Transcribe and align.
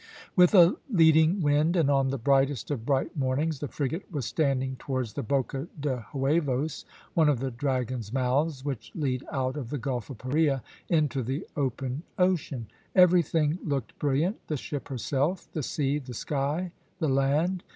With 0.35 0.55
a 0.55 0.77
leading 0.89 1.41
wind 1.43 1.75
and 1.75 1.91
on 1.91 2.07
the 2.07 2.17
brightest 2.17 2.71
of 2.71 2.87
bright 2.87 3.15
mornings, 3.15 3.59
the 3.59 3.67
frigate 3.67 4.11
was 4.11 4.25
standing 4.25 4.75
towards 4.77 5.13
the 5.13 5.21
Boca 5.21 5.67
de 5.79 5.97
Huevos, 6.11 6.85
one 7.13 7.29
of 7.29 7.37
the 7.39 7.51
dragon's 7.51 8.11
mouths, 8.11 8.65
which 8.65 8.91
lead 8.95 9.23
out 9.31 9.57
of 9.57 9.69
the 9.69 9.77
Gulf 9.77 10.09
of 10.09 10.17
Paria 10.17 10.63
into 10.89 11.21
the 11.21 11.45
open 11.55 12.01
ocean. 12.17 12.65
Everything 12.95 13.59
looked 13.63 13.99
brilliant 13.99 14.37
the 14.47 14.57
ship 14.57 14.87
herself, 14.87 15.47
the 15.53 15.61
sea, 15.61 15.99
the 15.99 16.15
sky, 16.15 16.71
the 16.97 17.07
land. 17.07 17.63